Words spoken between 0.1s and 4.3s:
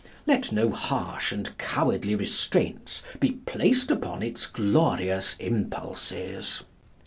Let no harsh and cowardly restraints be placed upon